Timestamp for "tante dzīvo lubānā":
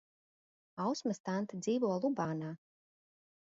1.29-2.53